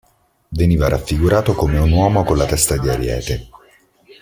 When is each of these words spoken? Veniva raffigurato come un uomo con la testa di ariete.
Veniva 0.49 0.89
raffigurato 0.89 1.53
come 1.53 1.77
un 1.77 1.91
uomo 1.91 2.23
con 2.23 2.35
la 2.35 2.47
testa 2.47 2.75
di 2.75 2.89
ariete. 2.89 3.49